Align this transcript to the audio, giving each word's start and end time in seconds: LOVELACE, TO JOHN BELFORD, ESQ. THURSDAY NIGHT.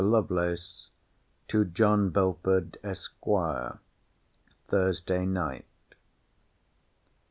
LOVELACE, 0.03 0.89
TO 1.47 1.63
JOHN 1.63 2.09
BELFORD, 2.09 2.79
ESQ. 2.83 3.23
THURSDAY 4.65 5.27
NIGHT. 5.27 5.93